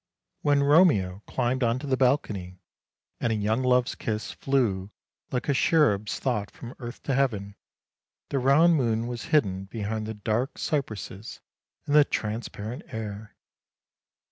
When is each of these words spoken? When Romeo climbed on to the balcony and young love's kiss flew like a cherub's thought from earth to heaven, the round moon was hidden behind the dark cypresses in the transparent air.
When 0.41 0.63
Romeo 0.63 1.21
climbed 1.27 1.61
on 1.61 1.77
to 1.77 1.85
the 1.85 1.95
balcony 1.95 2.57
and 3.19 3.43
young 3.43 3.61
love's 3.61 3.93
kiss 3.93 4.31
flew 4.31 4.89
like 5.29 5.47
a 5.47 5.53
cherub's 5.53 6.17
thought 6.19 6.49
from 6.49 6.73
earth 6.79 7.03
to 7.03 7.13
heaven, 7.13 7.53
the 8.29 8.39
round 8.39 8.75
moon 8.77 9.05
was 9.05 9.25
hidden 9.25 9.65
behind 9.65 10.07
the 10.07 10.15
dark 10.15 10.57
cypresses 10.57 11.39
in 11.85 11.93
the 11.93 12.03
transparent 12.03 12.81
air. 12.87 13.35